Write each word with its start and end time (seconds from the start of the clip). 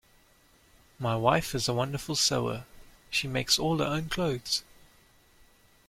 My 0.97 1.15
wife 1.15 1.53
is 1.53 1.69
a 1.69 1.75
wonderful 1.75 2.15
sewer: 2.15 2.63
she 3.11 3.27
makes 3.27 3.59
all 3.59 3.77
her 3.77 3.85
own 3.85 4.09
clothes. 4.09 4.63